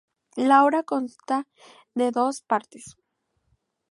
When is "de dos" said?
1.93-2.41